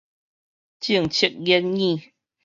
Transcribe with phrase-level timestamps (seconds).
[0.79, 2.11] 政策研擬